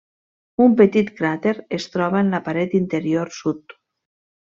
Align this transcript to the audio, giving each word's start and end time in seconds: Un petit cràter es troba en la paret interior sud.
Un 0.67 0.73
petit 0.79 1.11
cràter 1.21 1.53
es 1.79 1.87
troba 1.97 2.25
en 2.25 2.35
la 2.37 2.43
paret 2.51 2.77
interior 2.85 3.35
sud. 3.45 3.81